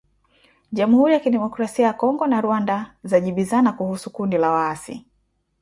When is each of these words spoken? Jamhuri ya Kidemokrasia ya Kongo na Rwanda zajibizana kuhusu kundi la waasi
Jamhuri 0.71 1.13
ya 1.13 1.19
Kidemokrasia 1.19 1.85
ya 1.87 1.93
Kongo 1.93 2.27
na 2.27 2.41
Rwanda 2.41 2.93
zajibizana 3.03 3.71
kuhusu 3.73 4.09
kundi 4.09 4.37
la 4.37 4.51
waasi 4.51 5.05